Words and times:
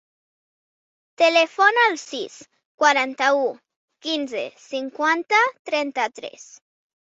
Telefona 1.21 1.83
al 1.89 1.97
sis, 2.05 2.39
quaranta-u, 2.85 3.45
quinze, 4.09 4.45
cinquanta, 4.67 5.47
trenta-tres. 5.73 6.53